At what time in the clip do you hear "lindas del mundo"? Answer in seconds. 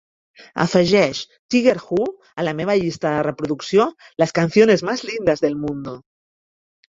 5.11-5.97